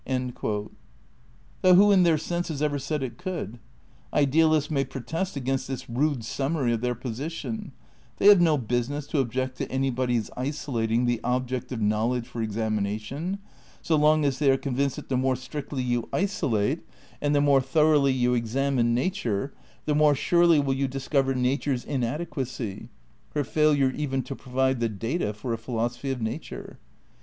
[0.03, 0.71] * Though
[1.61, 3.59] who in their senses ever said it could?
[4.11, 7.71] Ideal ists may protest against this rude summary of their position;
[8.17, 13.37] they have no business to object to anybody's isolating the "object of knowledge" for examination,
[13.83, 16.79] so long as they are convinced that the more strictly you isolate
[17.21, 19.53] and the more thoroughly you examine nature,
[19.85, 22.89] the more surely will you discover nature 's inadequacy,
[23.35, 26.79] her failure even to provide the data for a philosophy of nature.